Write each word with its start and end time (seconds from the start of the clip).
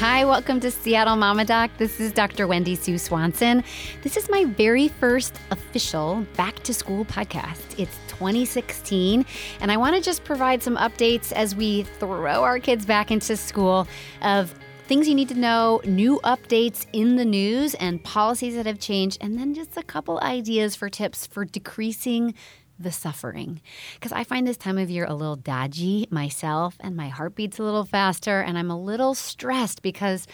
Hi, 0.00 0.24
welcome 0.24 0.60
to 0.60 0.70
Seattle 0.70 1.16
Mama 1.16 1.44
Doc. 1.44 1.72
This 1.76 1.98
is 1.98 2.12
Dr. 2.12 2.46
Wendy 2.46 2.76
Sue 2.76 2.98
Swanson. 2.98 3.64
This 4.04 4.16
is 4.16 4.30
my 4.30 4.44
very 4.44 4.86
first 4.86 5.34
official 5.50 6.24
back 6.36 6.60
to 6.60 6.72
school 6.72 7.04
podcast. 7.06 7.76
It's 7.76 7.98
2016, 8.06 9.26
and 9.60 9.72
I 9.72 9.76
want 9.76 9.96
to 9.96 10.00
just 10.00 10.22
provide 10.22 10.62
some 10.62 10.76
updates 10.76 11.32
as 11.32 11.56
we 11.56 11.82
throw 11.82 12.44
our 12.44 12.60
kids 12.60 12.86
back 12.86 13.10
into 13.10 13.36
school 13.36 13.88
of 14.22 14.54
things 14.86 15.08
you 15.08 15.16
need 15.16 15.30
to 15.30 15.34
know, 15.34 15.80
new 15.84 16.20
updates 16.22 16.86
in 16.92 17.16
the 17.16 17.24
news, 17.24 17.74
and 17.74 18.00
policies 18.04 18.54
that 18.54 18.66
have 18.66 18.78
changed, 18.78 19.18
and 19.20 19.36
then 19.36 19.52
just 19.52 19.76
a 19.76 19.82
couple 19.82 20.20
ideas 20.20 20.76
for 20.76 20.88
tips 20.88 21.26
for 21.26 21.44
decreasing 21.44 22.34
the 22.78 22.92
suffering. 22.92 23.60
Because 23.94 24.12
I 24.12 24.24
find 24.24 24.46
this 24.46 24.56
time 24.56 24.78
of 24.78 24.90
year 24.90 25.04
a 25.04 25.14
little 25.14 25.36
dodgy 25.36 26.06
myself, 26.10 26.76
and 26.80 26.96
my 26.96 27.08
heart 27.08 27.34
beats 27.34 27.58
a 27.58 27.62
little 27.62 27.84
faster, 27.84 28.40
and 28.40 28.58
I'm 28.58 28.70
a 28.70 28.80
little 28.80 29.14
stressed 29.14 29.82
because 29.82 30.26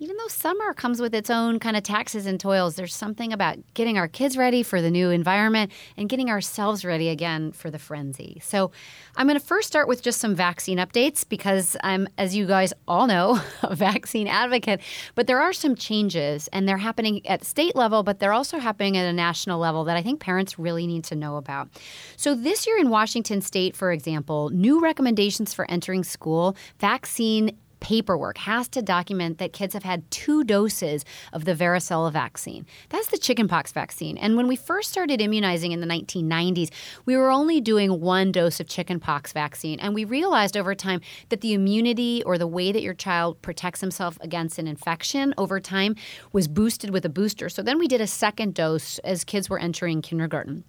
even 0.00 0.16
though 0.16 0.28
summer 0.28 0.72
comes 0.72 0.98
with 0.98 1.14
its 1.14 1.28
own 1.28 1.58
kind 1.58 1.76
of 1.76 1.82
taxes 1.82 2.24
and 2.24 2.40
toils, 2.40 2.74
there's 2.74 2.94
something 2.94 3.34
about 3.34 3.58
getting 3.74 3.98
our 3.98 4.08
kids 4.08 4.34
ready 4.34 4.62
for 4.62 4.80
the 4.80 4.90
new 4.90 5.10
environment 5.10 5.70
and 5.94 6.08
getting 6.08 6.30
ourselves 6.30 6.86
ready 6.86 7.10
again 7.10 7.52
for 7.52 7.70
the 7.70 7.78
frenzy. 7.78 8.40
So, 8.42 8.72
I'm 9.16 9.26
going 9.26 9.38
to 9.38 9.44
first 9.44 9.68
start 9.68 9.88
with 9.88 10.02
just 10.02 10.18
some 10.18 10.34
vaccine 10.34 10.78
updates 10.78 11.28
because 11.28 11.76
I'm, 11.82 12.08
as 12.16 12.34
you 12.34 12.46
guys 12.46 12.72
all 12.88 13.06
know, 13.06 13.42
a 13.62 13.76
vaccine 13.76 14.26
advocate. 14.26 14.80
But 15.14 15.26
there 15.26 15.40
are 15.40 15.52
some 15.52 15.74
changes, 15.74 16.48
and 16.48 16.66
they're 16.66 16.78
happening 16.78 17.26
at 17.26 17.44
state 17.44 17.76
level, 17.76 18.02
but 18.02 18.20
they're 18.20 18.32
also 18.32 18.58
happening 18.58 18.96
at 18.96 19.06
a 19.06 19.12
national 19.12 19.60
level 19.60 19.84
that 19.84 19.98
I 19.98 20.02
think 20.02 20.20
parents 20.20 20.58
really 20.58 20.86
need 20.86 21.04
to 21.04 21.14
know 21.14 21.36
about. 21.36 21.68
So, 22.16 22.34
this 22.34 22.66
year 22.66 22.78
in 22.78 22.88
Washington 22.88 23.42
state, 23.42 23.76
for 23.76 23.92
example, 23.92 24.48
new 24.48 24.80
recommendations 24.80 25.52
for 25.52 25.70
entering 25.70 26.04
school, 26.04 26.56
vaccine 26.78 27.58
paperwork 27.80 28.38
has 28.38 28.68
to 28.68 28.82
document 28.82 29.38
that 29.38 29.52
kids 29.52 29.74
have 29.74 29.82
had 29.82 30.08
two 30.10 30.44
doses 30.44 31.04
of 31.32 31.44
the 31.44 31.54
varicella 31.54 32.12
vaccine. 32.12 32.66
That's 32.88 33.08
the 33.08 33.18
chickenpox 33.18 33.72
vaccine. 33.72 34.16
And 34.18 34.36
when 34.36 34.46
we 34.46 34.56
first 34.56 34.90
started 34.90 35.20
immunizing 35.20 35.72
in 35.72 35.80
the 35.80 35.86
1990s, 35.86 36.70
we 37.06 37.16
were 37.16 37.30
only 37.30 37.60
doing 37.60 38.00
one 38.00 38.32
dose 38.32 38.60
of 38.60 38.68
chickenpox 38.68 39.32
vaccine. 39.32 39.80
And 39.80 39.94
we 39.94 40.04
realized 40.04 40.56
over 40.56 40.74
time 40.74 41.00
that 41.30 41.40
the 41.40 41.54
immunity 41.54 42.22
or 42.24 42.38
the 42.38 42.46
way 42.46 42.72
that 42.72 42.82
your 42.82 42.94
child 42.94 43.40
protects 43.42 43.80
himself 43.80 44.18
against 44.20 44.58
an 44.58 44.66
infection 44.66 45.34
over 45.38 45.60
time 45.60 45.96
was 46.32 46.48
boosted 46.48 46.90
with 46.90 47.04
a 47.04 47.08
booster. 47.08 47.48
So 47.48 47.62
then 47.62 47.78
we 47.78 47.88
did 47.88 48.00
a 48.00 48.06
second 48.06 48.54
dose 48.54 48.98
as 49.00 49.24
kids 49.24 49.48
were 49.48 49.58
entering 49.58 50.02
kindergarten. 50.02 50.64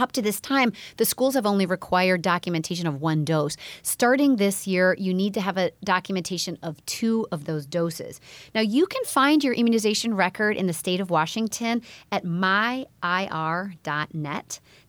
Up 0.00 0.12
to 0.12 0.22
this 0.22 0.40
time, 0.40 0.72
the 0.96 1.04
schools 1.04 1.34
have 1.34 1.44
only 1.44 1.66
required 1.66 2.22
documentation 2.22 2.86
of 2.86 3.02
one 3.02 3.22
dose. 3.22 3.58
Starting 3.82 4.36
this 4.36 4.66
year, 4.66 4.96
you 4.98 5.12
need 5.12 5.34
to 5.34 5.42
have 5.42 5.58
a 5.58 5.72
documentation 5.84 6.56
of 6.62 6.84
two 6.86 7.26
of 7.30 7.44
those 7.44 7.66
doses. 7.66 8.18
Now, 8.54 8.62
you 8.62 8.86
can 8.86 9.04
find 9.04 9.44
your 9.44 9.52
immunization 9.52 10.14
record 10.14 10.56
in 10.56 10.66
the 10.66 10.72
state 10.72 11.00
of 11.00 11.10
Washington 11.10 11.82
at 12.10 12.24
myir.net. 12.24 12.90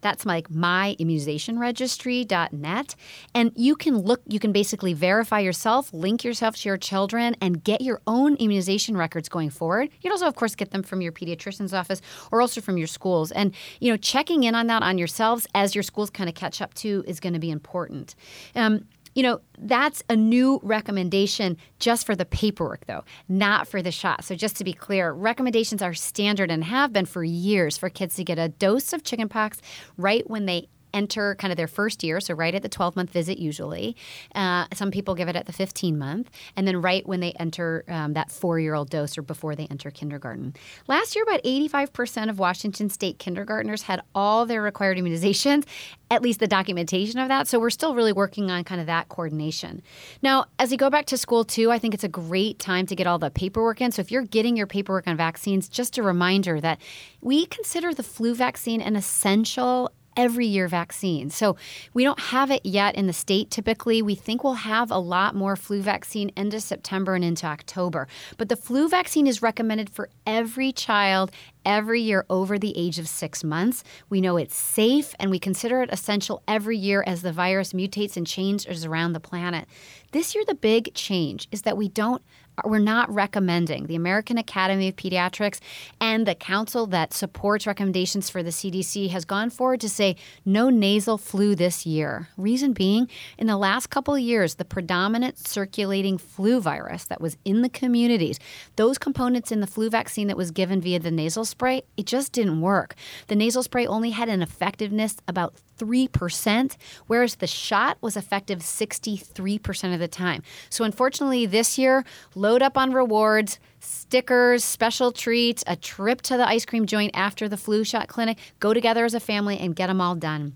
That's 0.02 0.26
like 0.26 0.50
myimmunizationregistry.net. 0.50 2.96
And 3.34 3.52
you 3.56 3.76
can 3.76 3.98
look, 3.98 4.22
you 4.28 4.40
can 4.40 4.52
basically 4.52 4.94
verify 4.94 5.40
yourself, 5.40 5.92
link 5.94 6.24
yourself 6.24 6.56
to 6.58 6.70
your 6.70 6.78
children, 6.78 7.36
and 7.42 7.64
get 7.64 7.82
your 7.82 8.02
own 8.08 8.36
immunization 8.36 8.96
records 8.98 9.30
going 9.30 9.50
forward. 9.50 9.90
You 9.94 10.00
can 10.02 10.12
also, 10.12 10.28
of 10.28 10.36
course, 10.36 10.56
get 10.56 10.72
them 10.72 10.84
from 10.84 11.02
your 11.02 11.12
pediatrician's 11.12 11.74
office 11.74 12.02
or 12.32 12.42
also 12.42 12.62
from 12.62 12.78
your 12.78 12.88
schools. 12.88 13.32
And, 13.32 13.54
you 13.80 13.92
know, 13.92 13.98
checking 13.98 14.44
in 14.44 14.56
on 14.56 14.68
that 14.68 14.84
on 14.84 14.98
yourselves 14.98 15.48
as 15.56 15.76
your 15.76 15.84
schools 15.84 16.10
kind 16.10 16.30
of 16.30 16.36
catch 16.36 16.62
up 16.62 16.74
to 16.76 17.04
is 17.08 17.20
going 17.20 17.34
to 17.34 17.40
be 17.40 17.52
important. 17.52 18.16
Um, 18.56 18.86
you 19.16 19.24
know, 19.24 19.42
that's 19.58 20.04
a 20.10 20.16
new 20.16 20.60
recommendation 20.64 21.58
just 21.80 22.06
for 22.06 22.16
the 22.16 22.26
paperwork, 22.26 22.86
though, 22.88 23.04
not 23.28 23.68
for 23.68 23.82
the 23.82 23.92
shot. 23.92 24.24
So, 24.24 24.36
just 24.36 24.56
to 24.58 24.64
be 24.64 24.74
clear, 24.74 25.12
recommendations 25.12 25.82
are 25.82 25.94
standard 25.94 26.50
and 26.50 26.64
have 26.64 26.94
been 26.94 27.06
for 27.06 27.24
years 27.24 27.78
for 27.78 27.90
kids 27.90 28.16
to 28.16 28.24
get 28.24 28.40
a 28.40 28.50
dose 28.50 28.94
of 28.94 29.04
chickenpox 29.04 29.62
right 29.98 30.30
when 30.30 30.46
they 30.46 30.68
enter 30.94 31.36
kind 31.36 31.52
of 31.52 31.58
their 31.58 31.68
first 31.68 32.04
year, 32.04 32.20
so 32.20 32.34
right 32.34 32.54
at 32.54 32.62
the 32.62 32.70
12 32.70 32.96
month 32.96 33.12
visit, 33.12 33.38
usually. 33.38 33.96
Uh, 34.36 34.66
some 34.74 34.92
people 34.92 35.16
give 35.16 35.28
it 35.28 35.36
at 35.36 35.46
the 35.46 35.54
15 35.54 35.98
month, 35.98 36.30
and 36.56 36.68
then 36.68 36.82
right 36.82 37.08
when 37.08 37.20
they 37.20 37.32
enter 37.34 37.84
um, 37.88 38.14
that 38.14 38.32
four 38.32 38.60
year 38.60 38.74
old 38.74 38.90
dose 38.90 39.18
or 39.18 39.22
before 39.22 39.56
they 39.56 39.68
enter 39.68 39.92
kindergarten. 39.92 40.54
Last 40.88 41.16
year, 41.16 41.24
about 41.24 41.44
85% 41.44 42.30
of 42.30 42.40
Washington 42.40 42.90
state 42.90 43.20
kindergartners 43.20 43.84
had 43.84 44.02
all 44.14 44.46
their 44.46 44.62
required 44.62 44.98
immunizations, 44.98 45.66
at 46.12 46.22
least 46.22 46.40
the 46.40 46.48
documentation 46.48 47.20
of 47.20 47.30
that. 47.30 47.48
So 47.48 47.60
we're 47.60 47.70
still 47.70 47.96
really 47.96 48.12
working 48.12 48.52
on 48.52 48.64
kind 48.66 48.82
of 48.82 48.88
that 48.88 49.08
coordination. 49.08 49.82
Now, 50.22 50.46
as 50.60 50.72
you 50.72 50.78
go 50.78 50.90
back 50.90 51.06
to 51.08 51.18
school 51.18 51.46
too, 51.46 51.72
I 51.72 51.80
think 51.80 51.94
it's 51.94 52.04
a 52.04 52.10
great 52.10 52.60
time 52.60 52.86
to 52.88 52.96
get 52.96 53.08
all 53.08 53.18
the 53.18 53.32
paperwork 53.32 53.80
in. 53.80 53.92
So 53.92 54.02
if 54.02 54.12
you're 54.12 54.24
getting 54.24 54.58
your 54.58 54.68
paperwork 54.68 55.08
on 55.08 55.16
vaccines, 55.16 55.70
just 55.70 55.98
a 55.98 56.04
reminder 56.04 56.60
that 56.60 56.82
we 57.22 57.46
consider 57.46 57.94
the 57.94 58.04
flu 58.04 58.36
vaccine 58.36 58.82
an 58.82 58.96
essential 58.96 59.92
every 60.18 60.46
year 60.46 60.68
vaccine. 60.68 61.30
So 61.30 61.56
we 61.94 62.04
don't 62.04 62.20
have 62.20 62.52
it 62.52 62.66
yet 62.66 62.96
in 62.96 63.08
the 63.08 63.14
state 63.14 63.50
typically. 63.50 64.02
We 64.02 64.16
think 64.16 64.44
we'll 64.44 64.54
have 64.54 64.92
a 64.92 64.98
lot 64.98 65.36
more 65.36 65.56
flu 65.56 65.82
vaccine 65.82 66.32
into 66.36 66.60
September 66.60 67.16
and 67.16 67.24
into 67.24 67.46
October. 67.46 68.08
But 68.38 68.50
the 68.50 68.56
flu 68.56 68.90
vaccine 68.90 69.28
is 69.28 69.42
recommended 69.42 69.90
for 69.90 70.10
every 70.26 70.72
child 70.72 71.32
every 71.66 72.02
year 72.02 72.26
over 72.30 72.58
the 72.58 72.76
age 72.78 73.00
of 73.00 73.08
six 73.08 73.44
months. 73.44 73.84
We 74.10 74.22
know 74.22 74.38
it's 74.38 74.56
safe 74.56 75.14
and 75.20 75.30
we 75.30 75.40
consider 75.40 75.82
it 75.82 75.90
essential 75.92 76.42
every 76.48 76.78
year 76.78 77.04
as 77.06 77.22
the 77.22 77.32
virus 77.32 77.74
mutates 77.74 78.18
and 78.18 78.26
changes 78.26 78.86
around 78.86 79.14
the 79.14 79.20
planet. 79.20 79.68
This 80.12 80.36
year, 80.36 80.44
the 80.46 80.56
big 80.56 80.94
change 80.94 81.48
is 81.52 81.62
that 81.62 81.78
we 81.78 81.88
don't 81.88 82.22
we're 82.66 82.80
not 82.80 83.14
recommending. 83.14 83.88
The 83.88 83.96
American 83.96 84.38
Academy 84.38 84.88
of 84.90 84.96
Pediatrics 84.96 85.60
and 86.00 86.28
the 86.28 86.36
council 86.36 86.86
that 86.88 87.14
supports 87.14 87.66
recommendations 87.66 88.30
for 88.30 88.44
the 88.44 88.50
CDC 88.50 89.10
has 89.10 89.26
gone 89.26 89.50
forward 89.50 89.82
to 89.82 89.90
say 89.90 90.16
no 90.46 90.70
nasal 90.70 91.18
flu 91.18 91.56
this 91.56 91.86
year. 91.86 92.30
Reason 92.38 92.74
being, 92.74 93.10
in 93.38 93.48
the 93.48 93.58
last 93.58 93.90
couple 93.90 94.14
of 94.14 94.22
years, 94.22 94.56
the 94.56 94.66
predominant 94.66 95.38
circulating 95.38 96.18
flu 96.18 96.60
virus 96.60 97.06
that 97.06 97.22
was 97.22 97.38
in 97.46 97.62
the 97.62 97.70
communities, 97.70 98.40
those 98.76 98.98
components 98.98 99.52
in 99.52 99.62
the 99.62 99.68
flu 99.68 99.90
vaccine 99.90 100.28
that 100.28 100.38
was 100.38 100.52
given 100.52 100.82
via 100.82 101.00
the 101.00 101.12
nasal 101.12 101.46
spray, 101.46 101.82
it 101.98 102.06
just 102.06 102.32
didn't 102.32 102.62
work. 102.62 102.96
The 103.28 103.36
nasal 103.36 103.64
spray 103.64 103.88
only 103.88 104.12
had 104.12 104.30
an 104.30 104.42
effectiveness 104.42 105.18
about 105.28 105.56
3%, 105.82 106.78
whereas 107.08 107.36
the 107.36 107.48
shot 107.48 107.98
was 108.02 108.16
effective 108.16 108.60
63% 108.60 109.94
of 109.94 110.00
the 110.00 110.08
time. 110.08 110.44
So, 110.70 110.84
unfortunately, 110.84 111.46
this 111.48 111.78
year, 111.78 112.06
load 112.36 112.62
up 112.62 112.78
on 112.78 112.94
rewards, 112.94 113.60
stickers, 113.80 114.64
special 114.64 115.12
treats, 115.12 115.64
a 115.66 115.76
trip 115.76 116.22
to 116.24 116.38
the 116.38 116.48
ice 116.48 116.66
cream 116.66 116.86
joint 116.86 117.12
after 117.16 117.50
the 117.50 117.58
flu 117.58 117.84
shot 117.84 118.08
clinic, 118.08 118.38
go 118.60 118.74
together 118.74 119.06
as 119.06 119.16
a 119.16 119.20
family 119.20 119.58
and 119.58 119.76
get 119.76 119.88
them 119.88 120.00
all 120.00 120.16
done. 120.16 120.56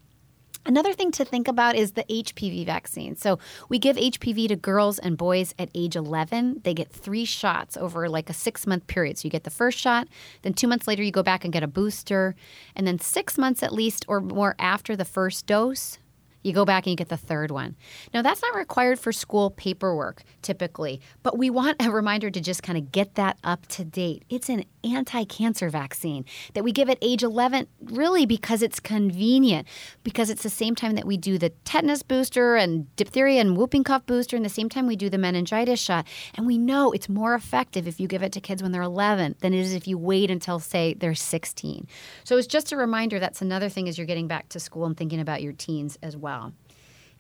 Another 0.68 0.94
thing 0.94 1.12
to 1.12 1.24
think 1.24 1.48
about 1.48 1.76
is 1.76 1.92
the 1.92 2.04
HPV 2.06 2.66
vaccine. 2.66 3.16
So, 3.16 3.38
we 3.70 3.78
give 3.78 3.98
HPV 3.98 4.48
to 4.48 4.56
girls 4.56 4.98
and 4.98 5.16
boys 5.16 5.54
at 5.60 5.70
age 5.76 5.96
11. 5.96 6.62
They 6.64 6.74
get 6.74 6.90
three 6.90 7.26
shots 7.26 7.78
over 7.78 8.10
like 8.10 8.32
a 8.32 8.34
six 8.34 8.66
month 8.66 8.88
period. 8.88 9.20
So, 9.20 9.28
you 9.28 9.30
get 9.30 9.44
the 9.44 9.52
first 9.52 9.78
shot, 9.78 10.08
then 10.42 10.54
two 10.54 10.68
months 10.68 10.88
later, 10.88 11.04
you 11.04 11.12
go 11.12 11.22
back 11.22 11.44
and 11.44 11.54
get 11.54 11.62
a 11.62 11.68
booster, 11.68 12.36
and 12.76 12.88
then 12.88 12.98
six 12.98 13.38
months 13.38 13.62
at 13.62 13.74
least 13.74 14.06
or 14.08 14.20
more 14.20 14.56
after 14.58 14.96
the 14.96 15.06
first 15.06 15.46
dose, 15.46 16.00
you 16.46 16.54
go 16.54 16.66
back 16.66 16.86
and 16.86 16.92
you 16.92 16.96
get 16.96 17.10
the 17.10 17.18
third 17.18 17.52
one. 17.52 17.76
Now, 18.14 18.22
that's 18.22 18.42
not 18.42 18.56
required 18.56 19.00
for 19.00 19.12
school 19.12 19.50
paperwork 19.50 20.24
typically, 20.42 21.02
but 21.24 21.38
we 21.38 21.50
want 21.50 21.82
a 21.82 21.90
reminder 21.90 22.30
to 22.30 22.40
just 22.40 22.62
kind 22.64 22.78
of 22.78 22.92
get 22.92 23.16
that 23.16 23.38
up 23.44 23.66
to 23.68 23.84
date. 23.84 24.24
It's 24.30 24.50
an 24.50 24.66
anti 24.84 25.26
cancer 25.26 25.70
vaccine 25.70 26.26
that 26.54 26.64
we 26.64 26.72
give 26.72 26.90
at 26.90 26.98
age 27.02 27.24
11 27.24 27.68
really 27.82 28.26
because 28.26 28.62
it's 28.62 28.80
convenient, 28.80 29.68
because 30.04 30.30
it's 30.30 30.44
the 30.44 30.50
same 30.50 30.76
time 30.76 30.96
that 30.96 31.06
we 31.06 31.18
do 31.18 31.38
the 31.38 31.50
tetanus 31.66 32.04
booster 32.04 32.56
and 32.56 32.94
diphtheria 32.96 33.42
and 33.42 33.58
whooping 33.58 33.84
cough 33.84 34.06
booster, 34.06 34.36
and 34.36 34.46
the 34.46 34.50
same 34.50 34.70
time 34.70 34.88
we 34.88 34.96
do 34.96 35.10
the 35.10 35.18
meningitis 35.18 35.80
shot. 35.80 36.08
And 36.36 36.46
we 36.46 36.58
know 36.58 36.92
it's 36.92 37.10
more 37.10 37.34
effective 37.34 37.88
if 37.88 38.00
you 38.00 38.08
give 38.08 38.22
it 38.22 38.32
to 38.34 38.42
kids 38.42 38.62
when 38.62 38.72
they're 38.72 38.82
11 38.82 39.36
than 39.40 39.54
it 39.54 39.60
is 39.60 39.74
if 39.74 39.88
you 39.88 39.98
wait 39.98 40.30
until, 40.30 40.60
say, 40.60 40.94
they're 40.94 41.16
16. 41.16 41.88
So 42.24 42.38
it's 42.38 42.48
just 42.48 42.72
a 42.72 42.78
reminder 42.78 43.20
that's 43.20 43.42
another 43.42 43.70
thing 43.70 43.90
as 43.90 43.98
you're 43.98 44.08
getting 44.08 44.28
back 44.28 44.50
to 44.50 44.60
school 44.60 44.86
and 44.86 44.96
thinking 44.96 45.20
about 45.20 45.42
your 45.42 45.54
teens 45.54 45.98
as 46.04 46.16
well. 46.36 46.54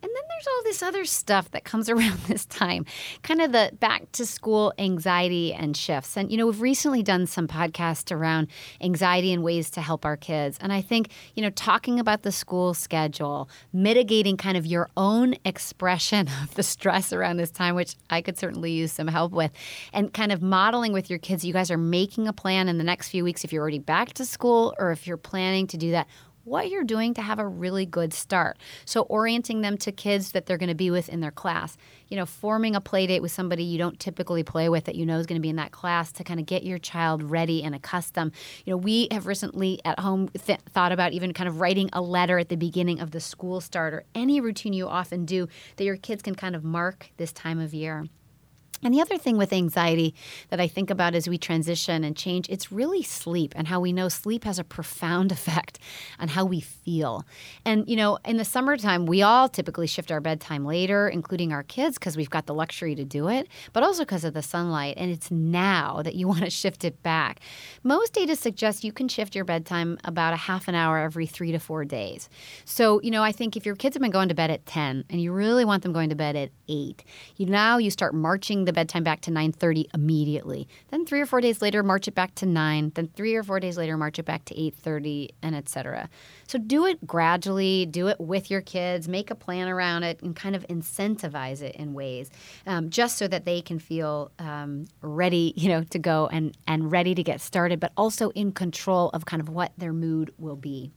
And 0.03 0.13
then 0.13 0.23
there's 0.29 0.47
all 0.47 0.63
this 0.63 0.83
other 0.83 1.05
stuff 1.05 1.49
that 1.51 1.63
comes 1.63 1.89
around 1.95 2.19
this 2.27 2.45
time, 2.45 2.85
kind 3.23 3.41
of 3.41 3.51
the 3.51 3.71
back 3.79 4.11
to 4.11 4.25
school 4.25 4.71
anxiety 4.77 5.51
and 5.51 5.75
shifts. 5.75 6.15
And, 6.15 6.29
you 6.29 6.37
know, 6.37 6.45
we've 6.45 6.61
recently 6.61 7.01
done 7.01 7.25
some 7.25 7.47
podcasts 7.47 8.11
around 8.11 8.49
anxiety 8.81 9.33
and 9.33 9.41
ways 9.41 9.71
to 9.71 9.81
help 9.81 10.05
our 10.05 10.15
kids. 10.15 10.59
And 10.61 10.71
I 10.71 10.81
think, 10.81 11.09
you 11.33 11.41
know, 11.41 11.49
talking 11.49 11.99
about 11.99 12.21
the 12.21 12.31
school 12.31 12.75
schedule, 12.75 13.49
mitigating 13.73 14.37
kind 14.37 14.57
of 14.57 14.65
your 14.67 14.89
own 14.95 15.35
expression 15.43 16.27
of 16.43 16.53
the 16.53 16.63
stress 16.63 17.11
around 17.11 17.37
this 17.37 17.49
time, 17.49 17.73
which 17.73 17.95
I 18.11 18.21
could 18.21 18.37
certainly 18.37 18.73
use 18.73 18.91
some 18.91 19.07
help 19.07 19.31
with, 19.31 19.51
and 19.91 20.13
kind 20.13 20.31
of 20.31 20.41
modeling 20.41 20.93
with 20.93 21.09
your 21.09 21.19
kids. 21.19 21.43
You 21.43 21.53
guys 21.53 21.71
are 21.71 21.79
making 21.79 22.27
a 22.27 22.33
plan 22.33 22.69
in 22.69 22.77
the 22.77 22.83
next 22.83 23.09
few 23.09 23.23
weeks 23.23 23.43
if 23.43 23.51
you're 23.51 23.61
already 23.61 23.79
back 23.79 24.13
to 24.13 24.25
school 24.25 24.75
or 24.77 24.91
if 24.91 25.07
you're 25.07 25.17
planning 25.17 25.65
to 25.67 25.77
do 25.77 25.91
that 25.91 26.07
what 26.45 26.69
you're 26.69 26.83
doing 26.83 27.13
to 27.15 27.21
have 27.21 27.39
a 27.39 27.47
really 27.47 27.85
good 27.85 28.13
start. 28.13 28.57
So, 28.85 29.01
orienting 29.01 29.61
them 29.61 29.77
to 29.79 29.91
kids 29.91 30.31
that 30.31 30.45
they're 30.45 30.57
going 30.57 30.69
to 30.69 30.75
be 30.75 30.91
with 30.91 31.09
in 31.09 31.19
their 31.19 31.31
class, 31.31 31.75
you 32.07 32.15
know, 32.15 32.25
forming 32.25 32.75
a 32.75 32.81
play 32.81 33.07
date 33.07 33.21
with 33.21 33.31
somebody 33.31 33.63
you 33.63 33.77
don't 33.77 33.99
typically 33.99 34.43
play 34.43 34.69
with 34.69 34.85
that 34.85 34.95
you 34.95 35.05
know 35.05 35.17
is 35.17 35.25
going 35.25 35.39
to 35.39 35.43
be 35.43 35.49
in 35.49 35.55
that 35.57 35.71
class 35.71 36.11
to 36.13 36.23
kind 36.23 36.39
of 36.39 36.45
get 36.45 36.63
your 36.63 36.77
child 36.77 37.23
ready 37.23 37.63
and 37.63 37.75
accustomed. 37.75 38.31
You 38.63 38.71
know, 38.71 38.77
we 38.77 39.07
have 39.11 39.27
recently 39.27 39.81
at 39.83 39.99
home 39.99 40.29
th- 40.29 40.59
thought 40.69 40.91
about 40.91 41.13
even 41.13 41.33
kind 41.33 41.49
of 41.49 41.59
writing 41.59 41.89
a 41.91 42.01
letter 42.01 42.39
at 42.39 42.49
the 42.49 42.57
beginning 42.57 42.99
of 42.99 43.11
the 43.11 43.19
school 43.19 43.59
start 43.59 43.93
or 43.93 44.03
any 44.13 44.39
routine 44.39 44.73
you 44.73 44.87
often 44.87 45.25
do 45.25 45.47
that 45.75 45.83
your 45.83 45.97
kids 45.97 46.21
can 46.21 46.35
kind 46.35 46.55
of 46.55 46.63
mark 46.63 47.11
this 47.17 47.33
time 47.33 47.59
of 47.59 47.73
year. 47.73 48.05
And 48.85 48.93
the 48.93 49.01
other 49.01 49.17
thing 49.17 49.35
with 49.35 49.51
anxiety 49.51 50.13
that 50.49 50.61
I 50.61 50.67
think 50.67 50.91
about 50.91 51.15
as 51.15 51.27
we 51.27 51.39
transition 51.39 52.03
and 52.03 52.15
change, 52.15 52.47
it's 52.49 52.71
really 52.71 53.01
sleep 53.01 53.53
and 53.55 53.67
how 53.67 53.79
we 53.79 53.91
know 53.91 54.09
sleep 54.09 54.43
has 54.43 54.59
a 54.59 54.63
profound 54.63 55.31
effect 55.37 55.79
on 56.19 56.27
how 56.27 56.45
we 56.45 56.61
feel. 56.61 57.25
And, 57.65 57.89
you 57.89 57.95
know, 57.95 58.19
in 58.23 58.37
the 58.37 58.45
summertime, 58.45 59.07
we 59.07 59.23
all 59.23 59.49
typically 59.49 59.87
shift 59.87 60.11
our 60.11 60.21
bedtime 60.21 60.65
later, 60.65 61.09
including 61.09 61.51
our 61.51 61.63
kids, 61.63 61.97
because 61.97 62.15
we've 62.15 62.29
got 62.29 62.45
the 62.45 62.53
luxury 62.53 62.93
to 62.93 63.03
do 63.03 63.27
it, 63.27 63.47
but 63.73 63.81
also 63.81 64.03
because 64.03 64.23
of 64.23 64.35
the 64.35 64.43
sunlight. 64.43 64.93
And 64.97 65.09
it's 65.09 65.31
now 65.31 66.03
that 66.03 66.13
you 66.13 66.27
want 66.35 66.43
to 66.43 66.51
shift 66.51 66.85
it 66.85 67.01
back. 67.01 67.39
Most 67.81 68.13
data 68.13 68.35
suggests 68.35 68.83
you 68.83 68.91
can 68.91 69.07
shift 69.07 69.33
your 69.33 69.45
bedtime 69.45 69.97
about 70.03 70.33
a 70.33 70.37
half 70.37 70.67
an 70.67 70.75
hour 70.75 70.99
every 70.99 71.25
three 71.25 71.51
to 71.51 71.59
four 71.59 71.85
days. 71.85 72.29
So, 72.65 73.01
you 73.01 73.09
know, 73.09 73.23
I 73.23 73.31
think 73.31 73.57
if 73.57 73.65
your 73.65 73.75
kids 73.75 73.95
have 73.95 74.01
been 74.01 74.11
going 74.11 74.29
to 74.29 74.35
bed 74.35 74.51
at 74.51 74.67
10 74.67 75.05
and 75.09 75.19
you 75.19 75.31
really 75.31 75.65
want 75.65 75.81
them 75.81 75.91
going 75.91 76.09
to 76.09 76.15
bed 76.15 76.35
at 76.35 76.51
8, 76.67 77.03
you 77.37 77.47
now 77.47 77.79
you 77.79 77.89
start 77.89 78.13
marching 78.13 78.65
the 78.65 78.74
bedtime 78.75 79.03
back 79.03 79.21
to 79.21 79.31
9:30 79.31 79.87
immediately. 79.93 80.67
Then 80.89 81.05
3 81.05 81.21
or 81.21 81.25
4 81.25 81.41
days 81.41 81.61
later 81.61 81.81
march 81.81 82.07
it 82.07 82.13
back 82.13 82.35
to 82.35 82.45
9, 82.45 82.91
then 82.93 83.09
3 83.15 83.35
or 83.35 83.43
4 83.43 83.59
days 83.59 83.77
later 83.77 83.97
march 83.97 84.19
it 84.19 84.25
back 84.25 84.45
to 84.45 84.53
8:30 84.59 85.29
and 85.41 85.55
etc. 85.55 86.09
So 86.47 86.59
do 86.59 86.85
it 86.85 87.07
gradually, 87.07 87.85
do 87.85 88.07
it 88.07 88.19
with 88.19 88.51
your 88.51 88.61
kids, 88.61 89.07
make 89.07 89.31
a 89.31 89.35
plan 89.35 89.67
around 89.67 90.03
it 90.03 90.21
and 90.21 90.35
kind 90.35 90.55
of 90.55 90.67
incentivize 90.67 91.61
it 91.61 91.75
in 91.75 91.93
ways 91.93 92.29
um, 92.67 92.89
just 92.89 93.17
so 93.17 93.27
that 93.27 93.45
they 93.45 93.61
can 93.61 93.79
feel 93.79 94.31
um, 94.37 94.85
ready, 95.01 95.53
you 95.55 95.69
know, 95.69 95.83
to 95.83 95.99
go 95.99 96.27
and 96.27 96.55
and 96.67 96.91
ready 96.91 97.15
to 97.15 97.23
get 97.23 97.41
started, 97.41 97.79
but 97.79 97.91
also 97.97 98.29
in 98.31 98.51
control 98.51 99.09
of 99.09 99.25
kind 99.25 99.41
of 99.41 99.49
what 99.49 99.71
their 99.77 99.93
mood 99.93 100.33
will 100.37 100.55
be. 100.57 100.91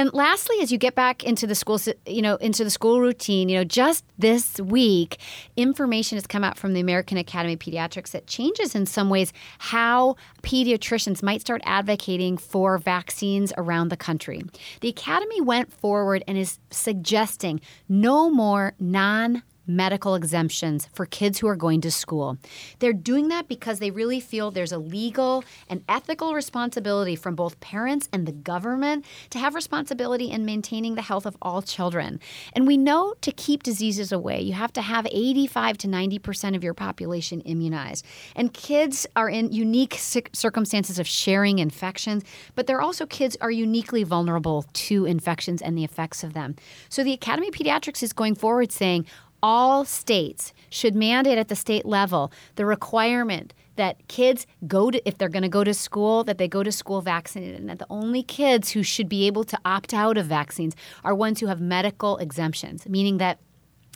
And 0.00 0.14
lastly, 0.14 0.56
as 0.62 0.72
you 0.72 0.78
get 0.78 0.94
back 0.94 1.24
into 1.24 1.46
the 1.46 1.54
school, 1.54 1.78
you 2.06 2.22
know, 2.22 2.36
into 2.36 2.64
the 2.64 2.70
school 2.70 3.02
routine, 3.02 3.50
you 3.50 3.58
know, 3.58 3.64
just 3.64 4.02
this 4.18 4.58
week, 4.58 5.18
information 5.58 6.16
has 6.16 6.26
come 6.26 6.42
out 6.42 6.56
from 6.56 6.72
the 6.72 6.80
American 6.80 7.18
Academy 7.18 7.52
of 7.52 7.58
Pediatrics 7.58 8.12
that 8.12 8.26
changes 8.26 8.74
in 8.74 8.86
some 8.86 9.10
ways 9.10 9.30
how 9.58 10.16
pediatricians 10.42 11.22
might 11.22 11.42
start 11.42 11.60
advocating 11.66 12.38
for 12.38 12.78
vaccines 12.78 13.52
around 13.58 13.90
the 13.90 13.96
country. 13.98 14.40
The 14.80 14.88
Academy 14.88 15.42
went 15.42 15.70
forward 15.70 16.24
and 16.26 16.38
is 16.38 16.58
suggesting 16.70 17.60
no 17.86 18.30
more 18.30 18.72
non 18.80 19.42
medical 19.76 20.14
exemptions 20.14 20.88
for 20.92 21.06
kids 21.06 21.38
who 21.38 21.48
are 21.48 21.56
going 21.56 21.80
to 21.80 21.90
school. 21.90 22.36
They're 22.78 22.92
doing 22.92 23.28
that 23.28 23.48
because 23.48 23.78
they 23.78 23.90
really 23.90 24.20
feel 24.20 24.50
there's 24.50 24.72
a 24.72 24.78
legal 24.78 25.44
and 25.68 25.84
ethical 25.88 26.34
responsibility 26.34 27.16
from 27.16 27.34
both 27.34 27.60
parents 27.60 28.08
and 28.12 28.26
the 28.26 28.32
government 28.32 29.04
to 29.30 29.38
have 29.38 29.54
responsibility 29.54 30.30
in 30.30 30.44
maintaining 30.44 30.94
the 30.94 31.02
health 31.02 31.26
of 31.26 31.36
all 31.42 31.62
children. 31.62 32.20
And 32.52 32.66
we 32.66 32.76
know 32.76 33.14
to 33.20 33.32
keep 33.32 33.62
diseases 33.62 34.12
away, 34.12 34.40
you 34.40 34.52
have 34.54 34.72
to 34.74 34.82
have 34.82 35.06
85 35.10 35.78
to 35.78 35.88
90% 35.88 36.56
of 36.56 36.64
your 36.64 36.74
population 36.74 37.40
immunized. 37.42 38.04
And 38.36 38.52
kids 38.52 39.06
are 39.16 39.28
in 39.28 39.52
unique 39.52 39.94
circumstances 39.98 40.98
of 40.98 41.06
sharing 41.06 41.58
infections, 41.58 42.24
but 42.54 42.66
they're 42.66 42.80
also 42.80 43.06
kids 43.06 43.36
are 43.40 43.50
uniquely 43.50 44.04
vulnerable 44.04 44.64
to 44.72 45.04
infections 45.04 45.62
and 45.62 45.76
the 45.76 45.84
effects 45.84 46.24
of 46.24 46.32
them. 46.32 46.56
So 46.88 47.04
the 47.04 47.12
Academy 47.12 47.48
of 47.48 47.54
Pediatrics 47.54 48.02
is 48.02 48.12
going 48.12 48.34
forward 48.34 48.72
saying 48.72 49.06
all 49.42 49.84
states 49.84 50.52
should 50.68 50.94
mandate 50.94 51.38
at 51.38 51.48
the 51.48 51.56
state 51.56 51.86
level 51.86 52.32
the 52.56 52.64
requirement 52.66 53.52
that 53.76 53.96
kids 54.08 54.46
go 54.66 54.90
to 54.90 55.08
if 55.08 55.16
they're 55.16 55.28
going 55.28 55.42
to 55.42 55.48
go 55.48 55.64
to 55.64 55.72
school 55.72 56.22
that 56.24 56.38
they 56.38 56.48
go 56.48 56.62
to 56.62 56.72
school 56.72 57.00
vaccinated 57.00 57.58
and 57.58 57.68
that 57.68 57.78
the 57.78 57.86
only 57.88 58.22
kids 58.22 58.70
who 58.70 58.82
should 58.82 59.08
be 59.08 59.26
able 59.26 59.44
to 59.44 59.58
opt 59.64 59.94
out 59.94 60.18
of 60.18 60.26
vaccines 60.26 60.74
are 61.04 61.14
ones 61.14 61.40
who 61.40 61.46
have 61.46 61.60
medical 61.60 62.16
exemptions 62.18 62.88
meaning 62.88 63.18
that 63.18 63.38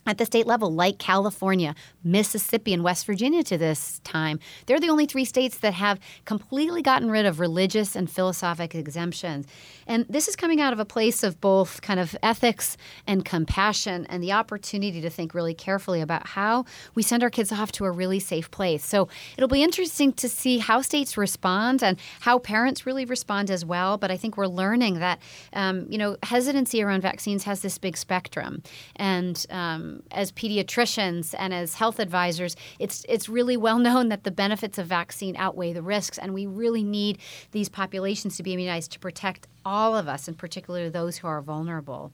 at 0.07 0.19
the 0.19 0.27
state 0.27 0.47
level, 0.47 0.73
like 0.73 0.99
California, 0.99 1.75
Mississippi, 2.03 2.73
and 2.75 2.85
West 2.85 3.07
Virginia 3.07 3.43
to 3.45 3.57
this 3.57 4.01
time, 4.05 4.39
they're 4.67 4.81
the 4.81 4.89
only 4.89 5.07
three 5.07 5.25
states 5.25 5.59
that 5.59 5.75
have 5.75 5.99
completely 6.25 6.83
gotten 6.83 7.11
rid 7.11 7.27
of 7.27 7.41
religious 7.41 7.97
and 7.97 8.11
philosophic 8.11 8.75
exemptions. 8.75 9.47
And 9.87 10.07
this 10.09 10.29
is 10.29 10.37
coming 10.37 10.61
out 10.61 10.73
of 10.73 10.79
a 10.79 10.85
place 10.85 11.23
of 11.23 11.41
both 11.41 11.83
kind 11.83 12.01
of 12.01 12.17
ethics 12.23 12.77
and 13.07 13.25
compassion 13.25 14.07
and 14.09 14.23
the 14.23 14.33
opportunity 14.33 15.01
to 15.01 15.11
think 15.11 15.35
really 15.35 15.55
carefully 15.55 16.01
about 16.01 16.27
how 16.29 16.65
we 16.95 17.03
send 17.03 17.23
our 17.23 17.31
kids 17.31 17.53
off 17.53 17.73
to 17.73 17.85
a 17.85 17.91
really 17.91 18.21
safe 18.21 18.51
place. 18.51 18.85
So 18.85 19.09
it'll 19.37 19.49
be 19.49 19.63
interesting 19.63 20.13
to 20.15 20.29
see 20.29 20.59
how 20.59 20.81
states 20.81 21.17
respond 21.17 21.83
and 21.83 21.99
how 22.21 22.39
parents 22.39 22.87
really 22.87 23.05
respond 23.05 23.51
as 23.51 23.65
well. 23.65 23.99
But 23.99 24.11
I 24.11 24.17
think 24.17 24.37
we're 24.37 24.47
learning 24.47 25.01
that, 25.01 25.21
um, 25.53 25.87
you 25.89 25.99
know, 25.99 26.17
hesitancy 26.23 26.83
around 26.83 27.03
vaccines 27.03 27.45
has 27.45 27.61
this 27.61 27.79
big 27.79 27.97
spectrum. 27.97 28.63
And, 28.97 29.45
um, 29.51 29.94
as 30.11 30.33
pediatricians 30.33 31.35
and 31.39 31.53
as 31.55 31.75
health 31.75 31.99
advisors, 31.99 32.57
it's 32.79 33.05
it's 33.09 33.29
really 33.29 33.57
well 33.57 33.79
known 33.79 34.09
that 34.09 34.25
the 34.25 34.31
benefits 34.31 34.79
of 34.79 34.87
vaccine 34.87 35.37
outweigh 35.37 35.73
the 35.73 35.83
risks, 35.83 36.19
and 36.19 36.35
we 36.35 36.47
really 36.47 36.83
need 36.83 37.19
these 37.53 37.69
populations 37.69 38.37
to 38.37 38.43
be 38.43 38.53
immunized 38.53 38.93
to 38.93 38.99
protect 38.99 39.47
all 39.65 39.97
of 39.97 40.09
us, 40.09 40.29
in 40.29 40.35
particular 40.35 40.91
those 40.91 41.19
who 41.19 41.27
are 41.27 41.41
vulnerable. 41.41 42.13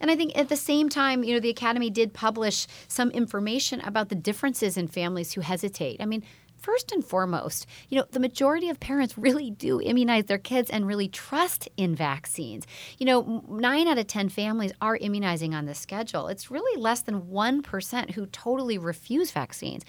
And 0.00 0.10
I 0.10 0.16
think 0.16 0.36
at 0.38 0.48
the 0.48 0.56
same 0.56 0.88
time, 0.88 1.24
you 1.24 1.34
know, 1.34 1.40
the 1.40 1.50
Academy 1.50 1.90
did 1.90 2.14
publish 2.14 2.66
some 2.88 3.10
information 3.10 3.80
about 3.80 4.08
the 4.08 4.14
differences 4.14 4.76
in 4.76 4.88
families 4.88 5.32
who 5.32 5.40
hesitate. 5.40 6.00
I 6.00 6.06
mean, 6.06 6.22
first 6.62 6.92
and 6.92 7.04
foremost, 7.04 7.66
you 7.88 7.98
know, 7.98 8.06
the 8.12 8.20
majority 8.20 8.68
of 8.68 8.78
parents 8.78 9.18
really 9.18 9.50
do 9.50 9.80
immunize 9.80 10.26
their 10.26 10.38
kids 10.38 10.70
and 10.70 10.86
really 10.86 11.08
trust 11.08 11.68
in 11.76 11.94
vaccines. 11.94 12.66
You 12.98 13.06
know, 13.06 13.44
nine 13.48 13.88
out 13.88 13.98
of 13.98 14.06
10 14.06 14.28
families 14.28 14.72
are 14.80 14.96
immunizing 14.96 15.54
on 15.54 15.66
the 15.66 15.74
schedule. 15.74 16.28
It's 16.28 16.50
really 16.50 16.80
less 16.80 17.02
than 17.02 17.22
1% 17.22 18.10
who 18.12 18.26
totally 18.26 18.78
refuse 18.78 19.32
vaccines. 19.32 19.82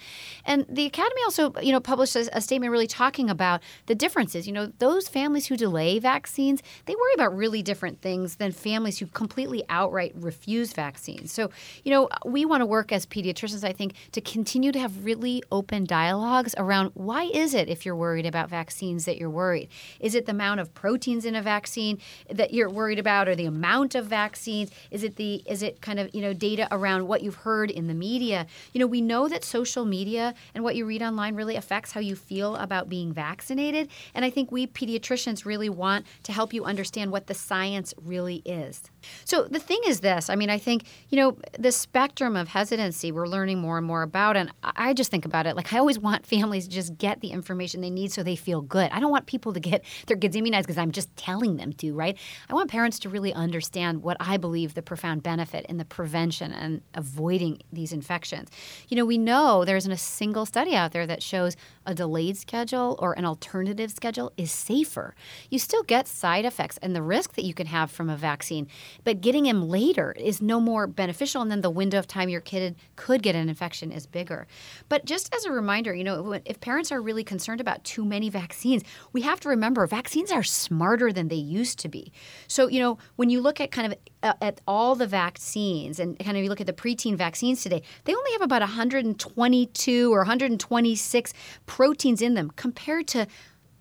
And 0.44 0.66
the 0.68 0.84
Academy 0.84 1.22
also, 1.24 1.52
you 1.62 1.70
know, 1.70 1.80
published 1.80 2.16
a, 2.16 2.36
a 2.36 2.40
statement 2.40 2.72
really 2.72 2.88
talking 2.88 3.30
about 3.30 3.62
the 3.86 3.94
differences. 3.94 4.46
You 4.46 4.52
know, 4.52 4.66
those 4.78 5.08
families 5.08 5.46
who 5.46 5.56
delay 5.56 6.00
vaccines, 6.00 6.62
they 6.86 6.94
worry 6.94 7.14
about 7.14 7.36
really 7.36 7.62
different 7.62 8.00
things 8.00 8.36
than 8.36 8.50
families 8.50 8.98
who 8.98 9.06
completely 9.06 9.62
outright 9.68 10.12
refuse 10.16 10.72
vaccines. 10.72 11.30
So, 11.30 11.50
you 11.84 11.92
know, 11.92 12.08
we 12.24 12.44
want 12.44 12.62
to 12.62 12.66
work 12.66 12.90
as 12.90 13.06
pediatricians, 13.06 13.62
I 13.62 13.72
think, 13.72 13.94
to 14.12 14.20
continue 14.20 14.72
to 14.72 14.78
have 14.80 15.04
really 15.04 15.42
open 15.52 15.84
dialogues 15.84 16.54
around 16.64 16.90
why 16.94 17.24
is 17.24 17.54
it 17.54 17.68
if 17.68 17.84
you're 17.84 17.96
worried 17.96 18.26
about 18.26 18.48
vaccines 18.48 19.04
that 19.04 19.18
you're 19.18 19.30
worried? 19.30 19.68
Is 20.00 20.14
it 20.14 20.26
the 20.26 20.32
amount 20.32 20.60
of 20.60 20.74
proteins 20.74 21.24
in 21.24 21.34
a 21.34 21.42
vaccine 21.42 21.98
that 22.30 22.52
you're 22.52 22.70
worried 22.70 22.98
about 22.98 23.28
or 23.28 23.34
the 23.34 23.46
amount 23.46 23.94
of 23.94 24.06
vaccines? 24.06 24.70
Is 24.90 25.04
it 25.04 25.16
the 25.16 25.42
is 25.46 25.62
it 25.62 25.80
kind 25.80 25.98
of, 25.98 26.14
you 26.14 26.20
know, 26.20 26.32
data 26.32 26.66
around 26.70 27.06
what 27.06 27.22
you've 27.22 27.34
heard 27.36 27.70
in 27.70 27.86
the 27.86 27.94
media? 27.94 28.46
You 28.72 28.80
know, 28.80 28.86
we 28.86 29.00
know 29.00 29.28
that 29.28 29.44
social 29.44 29.84
media 29.84 30.34
and 30.54 30.64
what 30.64 30.76
you 30.76 30.86
read 30.86 31.02
online 31.02 31.34
really 31.34 31.56
affects 31.56 31.92
how 31.92 32.00
you 32.00 32.16
feel 32.16 32.56
about 32.56 32.88
being 32.88 33.12
vaccinated, 33.12 33.88
and 34.14 34.24
I 34.24 34.30
think 34.30 34.50
we 34.50 34.66
pediatricians 34.66 35.44
really 35.44 35.68
want 35.68 36.06
to 36.24 36.32
help 36.32 36.52
you 36.52 36.64
understand 36.64 37.12
what 37.12 37.26
the 37.26 37.34
science 37.34 37.94
really 38.02 38.36
is. 38.44 38.82
So 39.24 39.44
the 39.44 39.58
thing 39.58 39.80
is 39.86 40.00
this, 40.00 40.30
I 40.30 40.36
mean, 40.36 40.50
I 40.50 40.58
think, 40.58 40.84
you 41.08 41.16
know, 41.16 41.38
the 41.58 41.72
spectrum 41.72 42.36
of 42.36 42.48
hesitancy 42.48 43.12
we're 43.12 43.26
learning 43.26 43.58
more 43.58 43.78
and 43.78 43.86
more 43.86 44.02
about 44.02 44.36
and 44.36 44.50
I 44.62 44.94
just 44.94 45.10
think 45.10 45.24
about 45.24 45.46
it 45.46 45.56
like 45.56 45.72
I 45.72 45.78
always 45.78 45.98
want 45.98 46.26
families 46.26 46.64
to 46.68 46.70
just 46.70 46.98
get 46.98 47.20
the 47.20 47.28
information 47.28 47.80
they 47.80 47.90
need 47.90 48.12
so 48.12 48.22
they 48.22 48.36
feel 48.36 48.60
good. 48.60 48.90
I 48.90 49.00
don't 49.00 49.10
want 49.10 49.26
people 49.26 49.52
to 49.52 49.60
get 49.60 49.84
their 50.06 50.16
kids 50.16 50.36
immunized 50.36 50.66
because 50.66 50.78
I'm 50.78 50.92
just 50.92 51.14
telling 51.16 51.56
them 51.56 51.72
to, 51.74 51.92
right? 51.94 52.16
I 52.48 52.54
want 52.54 52.70
parents 52.70 52.98
to 53.00 53.08
really 53.08 53.32
understand 53.32 54.02
what 54.02 54.16
I 54.20 54.36
believe 54.36 54.74
the 54.74 54.82
profound 54.82 55.22
benefit 55.22 55.66
in 55.66 55.76
the 55.76 55.84
prevention 55.84 56.52
and 56.52 56.82
avoiding 56.94 57.62
these 57.72 57.92
infections. 57.92 58.50
You 58.88 58.96
know, 58.96 59.04
we 59.04 59.18
know 59.18 59.64
there 59.64 59.76
isn't 59.76 59.90
a 59.90 59.96
single 59.96 60.46
study 60.46 60.74
out 60.74 60.92
there 60.92 61.06
that 61.06 61.22
shows 61.22 61.56
a 61.86 61.94
delayed 61.94 62.36
schedule 62.36 62.96
or 62.98 63.12
an 63.14 63.24
alternative 63.24 63.90
schedule 63.90 64.32
is 64.36 64.50
safer. 64.50 65.14
You 65.50 65.58
still 65.58 65.82
get 65.82 66.08
side 66.08 66.44
effects 66.44 66.78
and 66.78 66.94
the 66.94 67.02
risk 67.02 67.34
that 67.34 67.44
you 67.44 67.54
can 67.54 67.66
have 67.66 67.90
from 67.90 68.08
a 68.08 68.16
vaccine, 68.16 68.68
but 69.02 69.20
getting 69.20 69.44
them 69.44 69.68
later 69.68 70.12
is 70.12 70.40
no 70.40 70.60
more 70.60 70.86
beneficial, 70.86 71.42
and 71.42 71.50
then 71.50 71.60
the 71.60 71.70
window 71.70 71.98
of 71.98 72.06
time 72.06 72.28
your 72.28 72.40
kid 72.40 72.76
could 72.96 73.22
get 73.22 73.34
an 73.34 73.48
infection 73.48 73.90
is 73.90 74.06
bigger. 74.06 74.46
But 74.88 75.04
just 75.04 75.34
as 75.34 75.44
a 75.44 75.50
reminder, 75.50 75.94
you 75.94 76.04
know, 76.04 76.40
if 76.44 76.60
parents 76.60 76.92
are 76.92 77.02
really 77.02 77.24
concerned 77.24 77.60
about 77.60 77.82
too 77.84 78.04
many 78.04 78.28
vaccines, 78.28 78.82
we 79.12 79.22
have 79.22 79.40
to 79.40 79.48
remember 79.48 79.86
vaccines 79.86 80.30
are 80.30 80.42
smarter 80.42 81.12
than 81.12 81.28
they 81.28 81.34
used 81.36 81.78
to 81.80 81.88
be. 81.88 82.12
So, 82.46 82.68
you 82.68 82.80
know, 82.80 82.98
when 83.16 83.30
you 83.30 83.40
look 83.40 83.60
at 83.60 83.70
kind 83.70 83.92
of 83.92 83.98
uh, 84.22 84.34
at 84.40 84.60
all 84.66 84.94
the 84.94 85.06
vaccines 85.06 85.98
and 85.98 86.18
kind 86.18 86.36
of 86.36 86.42
you 86.42 86.48
look 86.48 86.60
at 86.60 86.66
the 86.66 86.72
preteen 86.72 87.16
vaccines 87.16 87.62
today, 87.62 87.82
they 88.04 88.14
only 88.14 88.32
have 88.32 88.42
about 88.42 88.62
122 88.62 90.12
or 90.12 90.18
126 90.18 91.34
proteins 91.66 92.22
in 92.22 92.34
them 92.34 92.50
compared 92.56 93.06
to 93.08 93.26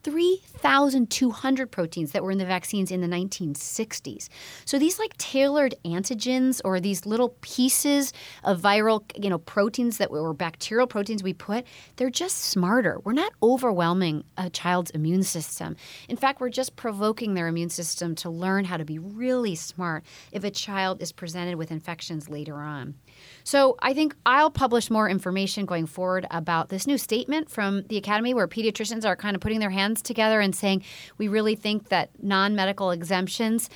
3,200 0.04 1.72
proteins 1.72 2.12
that 2.12 2.24
were 2.24 2.32
in 2.32 2.38
the 2.38 2.46
vaccines 2.46 2.92
in 2.92 3.02
the 3.02 3.08
1960s. 3.08 4.28
So 4.66 4.78
these 4.78 5.00
like 5.00 5.18
tailored 5.18 5.76
antigens 5.86 6.62
or 6.66 6.80
these 6.80 7.06
little 7.06 7.30
pieces 7.42 8.12
of 8.44 8.62
viral, 8.62 9.04
you 9.22 9.30
know, 9.30 9.38
proteins 9.38 9.98
that 9.98 10.12
were 10.12 10.34
bacterial 10.34 10.88
proteins 10.88 11.24
we 11.24 11.34
put, 11.34 11.66
they're 11.96 12.10
just 12.10 12.38
smarter. 12.38 13.00
We're 13.04 13.14
not 13.14 13.32
overwhelming 13.42 14.26
a 14.38 14.50
child's 14.50 14.92
immune 14.92 15.24
system. 15.24 15.76
In 16.10 16.18
fact, 16.18 16.42
we're 16.42 16.50
just 16.50 16.76
provoking 16.76 17.34
their 17.34 17.48
immune 17.48 17.70
system 17.70 18.16
to 18.16 18.30
learn 18.30 18.66
how 18.66 18.78
to 18.78 18.86
be 18.86 19.00
really 19.00 19.56
smart 19.56 20.04
if 20.32 20.44
a 20.44 20.52
child 20.52 21.02
is 21.02 21.12
presented 21.12 21.56
with 21.56 21.72
infections 21.72 22.30
later 22.30 22.56
on. 22.58 22.96
So 23.44 23.78
I 23.80 23.94
think 23.94 24.16
I'll 24.26 24.52
publish 24.52 24.90
more 24.90 25.10
information 25.10 25.66
going 25.66 25.86
forward 25.86 26.28
about 26.32 26.70
this 26.70 26.88
new 26.88 26.98
statement 26.98 27.50
from 27.50 27.84
the 27.84 27.98
Academy 27.98 28.34
where 28.34 28.48
pediatricians 28.48 29.06
are 29.06 29.16
kind 29.16 29.36
of 29.36 29.42
putting 29.42 29.60
their 29.60 29.70
hands 29.70 29.93
together 30.02 30.40
and 30.40 30.56
saying 30.56 30.84
we 31.18 31.28
really 31.28 31.56
think 31.56 31.90
that 31.90 32.10
non 32.22 32.56
medical 32.56 32.92
exemptions 32.92 33.70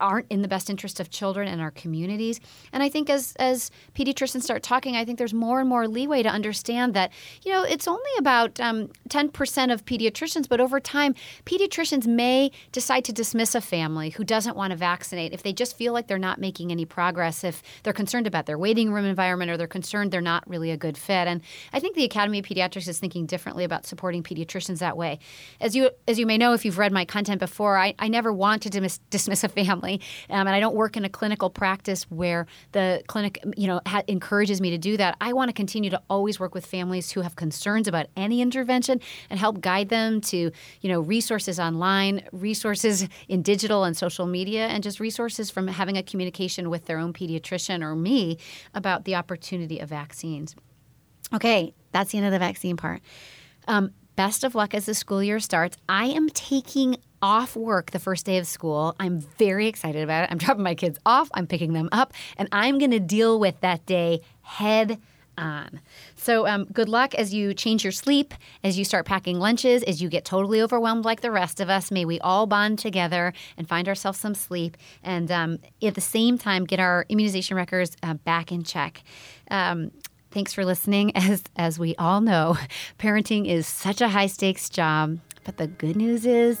aren't 0.00 0.26
in 0.30 0.42
the 0.42 0.48
best 0.48 0.70
interest 0.70 1.00
of 1.00 1.10
children 1.10 1.48
and 1.48 1.60
our 1.60 1.70
communities. 1.70 2.40
And 2.72 2.82
I 2.82 2.88
think 2.88 3.10
as 3.10 3.34
as 3.38 3.70
pediatricians 3.94 4.42
start 4.42 4.62
talking, 4.62 4.96
I 4.96 5.04
think 5.04 5.18
there's 5.18 5.34
more 5.34 5.60
and 5.60 5.68
more 5.68 5.86
leeway 5.86 6.22
to 6.22 6.28
understand 6.28 6.94
that 6.94 7.12
you 7.42 7.52
know 7.52 7.62
it's 7.62 7.86
only 7.86 8.10
about 8.18 8.58
um, 8.60 8.88
10% 9.08 9.72
of 9.72 9.84
pediatricians, 9.84 10.48
but 10.48 10.60
over 10.60 10.80
time, 10.80 11.14
pediatricians 11.46 12.06
may 12.06 12.50
decide 12.72 13.04
to 13.04 13.12
dismiss 13.12 13.54
a 13.54 13.60
family 13.60 14.10
who 14.10 14.24
doesn't 14.24 14.56
want 14.56 14.70
to 14.72 14.76
vaccinate 14.76 15.32
if 15.32 15.42
they 15.42 15.52
just 15.52 15.76
feel 15.76 15.92
like 15.92 16.08
they're 16.08 16.18
not 16.18 16.40
making 16.40 16.70
any 16.70 16.84
progress, 16.84 17.44
if 17.44 17.62
they're 17.82 17.92
concerned 17.92 18.26
about 18.26 18.46
their 18.46 18.58
waiting 18.58 18.92
room 18.92 19.04
environment 19.04 19.50
or 19.50 19.56
they're 19.56 19.66
concerned 19.66 20.10
they're 20.10 20.20
not 20.20 20.48
really 20.48 20.70
a 20.70 20.76
good 20.76 20.96
fit. 20.96 21.28
And 21.28 21.40
I 21.72 21.80
think 21.80 21.94
the 21.94 22.04
Academy 22.04 22.38
of 22.38 22.44
Pediatrics 22.44 22.88
is 22.88 22.98
thinking 22.98 23.26
differently 23.26 23.64
about 23.64 23.86
supporting 23.86 24.22
pediatricians 24.22 24.78
that 24.78 24.96
way. 24.96 25.18
As 25.60 25.76
you 25.76 25.90
as 26.06 26.18
you 26.18 26.26
may 26.26 26.38
know 26.38 26.52
if 26.52 26.64
you've 26.64 26.78
read 26.78 26.92
my 26.92 27.04
content 27.04 27.38
before, 27.38 27.78
I, 27.78 27.94
I 27.98 28.08
never 28.08 28.32
want 28.32 28.62
to 28.62 28.70
dismiss 29.10 29.44
a 29.44 29.48
family 29.48 29.77
family, 29.78 30.00
um, 30.30 30.46
and 30.46 30.50
I 30.50 30.60
don't 30.60 30.74
work 30.74 30.96
in 30.96 31.04
a 31.04 31.08
clinical 31.08 31.50
practice 31.50 32.04
where 32.10 32.46
the 32.72 33.02
clinic, 33.06 33.42
you 33.56 33.66
know, 33.66 33.80
ha- 33.86 34.02
encourages 34.08 34.60
me 34.60 34.70
to 34.70 34.78
do 34.78 34.96
that. 34.96 35.16
I 35.20 35.32
want 35.32 35.48
to 35.48 35.52
continue 35.52 35.90
to 35.90 36.00
always 36.10 36.40
work 36.40 36.54
with 36.54 36.66
families 36.66 37.10
who 37.12 37.20
have 37.22 37.36
concerns 37.36 37.88
about 37.88 38.06
any 38.16 38.40
intervention 38.40 39.00
and 39.30 39.38
help 39.38 39.60
guide 39.60 39.88
them 39.88 40.20
to, 40.22 40.50
you 40.80 40.88
know, 40.88 41.00
resources 41.00 41.58
online, 41.58 42.22
resources 42.32 43.08
in 43.28 43.42
digital 43.42 43.84
and 43.84 43.96
social 43.96 44.26
media, 44.26 44.66
and 44.68 44.82
just 44.82 45.00
resources 45.00 45.50
from 45.50 45.68
having 45.68 45.96
a 45.96 46.02
communication 46.02 46.70
with 46.70 46.86
their 46.86 46.98
own 46.98 47.12
pediatrician 47.12 47.82
or 47.82 47.94
me 47.94 48.38
about 48.74 49.04
the 49.04 49.14
opportunity 49.14 49.78
of 49.78 49.88
vaccines. 49.88 50.54
Okay, 51.32 51.74
that's 51.92 52.12
the 52.12 52.18
end 52.18 52.26
of 52.26 52.32
the 52.32 52.38
vaccine 52.38 52.76
part. 52.76 53.02
Um, 53.66 53.92
best 54.16 54.44
of 54.44 54.54
luck 54.54 54.74
as 54.74 54.86
the 54.86 54.94
school 54.94 55.22
year 55.22 55.38
starts. 55.38 55.76
I 55.88 56.06
am 56.06 56.28
taking 56.30 56.96
off 57.22 57.56
work 57.56 57.90
the 57.90 57.98
first 57.98 58.26
day 58.26 58.38
of 58.38 58.46
school. 58.46 58.94
I'm 59.00 59.20
very 59.20 59.66
excited 59.66 60.02
about 60.02 60.24
it. 60.24 60.30
I'm 60.30 60.38
dropping 60.44 60.64
my 60.64 60.74
kids 60.74 60.98
off, 61.06 61.28
I'm 61.34 61.46
picking 61.46 61.72
them 61.72 61.88
up, 61.92 62.12
and 62.36 62.48
I'm 62.52 62.78
going 62.78 62.90
to 62.92 63.00
deal 63.00 63.38
with 63.38 63.60
that 63.60 63.86
day 63.86 64.20
head 64.42 64.98
on. 65.38 65.80
So, 66.16 66.46
um, 66.46 66.64
good 66.72 66.88
luck 66.88 67.14
as 67.14 67.32
you 67.32 67.54
change 67.54 67.84
your 67.84 67.92
sleep, 67.92 68.34
as 68.64 68.78
you 68.78 68.84
start 68.84 69.06
packing 69.06 69.38
lunches, 69.38 69.82
as 69.84 70.02
you 70.02 70.08
get 70.08 70.24
totally 70.24 70.60
overwhelmed 70.60 71.04
like 71.04 71.20
the 71.20 71.30
rest 71.30 71.60
of 71.60 71.70
us. 71.70 71.90
May 71.90 72.04
we 72.04 72.18
all 72.20 72.46
bond 72.46 72.78
together 72.78 73.32
and 73.56 73.68
find 73.68 73.88
ourselves 73.88 74.18
some 74.18 74.34
sleep, 74.34 74.76
and 75.02 75.30
um, 75.30 75.58
at 75.82 75.94
the 75.94 76.00
same 76.00 76.36
time, 76.36 76.64
get 76.64 76.80
our 76.80 77.06
immunization 77.08 77.56
records 77.56 77.96
uh, 78.02 78.14
back 78.14 78.50
in 78.52 78.64
check. 78.64 79.02
Um, 79.50 79.92
thanks 80.30 80.52
for 80.52 80.64
listening. 80.64 81.12
As 81.16 81.44
as 81.56 81.78
we 81.78 81.94
all 81.96 82.20
know, 82.20 82.58
parenting 82.98 83.46
is 83.46 83.66
such 83.66 84.00
a 84.00 84.08
high 84.08 84.26
stakes 84.26 84.68
job, 84.68 85.18
but 85.44 85.56
the 85.56 85.68
good 85.68 85.96
news 85.96 86.26
is 86.26 86.60